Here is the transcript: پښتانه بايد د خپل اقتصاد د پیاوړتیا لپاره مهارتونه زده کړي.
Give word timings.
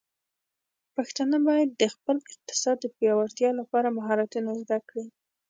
پښتانه 0.95 1.37
بايد 1.47 1.69
د 1.81 1.83
خپل 1.95 2.15
اقتصاد 2.31 2.77
د 2.81 2.85
پیاوړتیا 2.95 3.49
لپاره 3.59 3.95
مهارتونه 3.97 4.51
زده 4.61 4.77
کړي. 4.87 5.05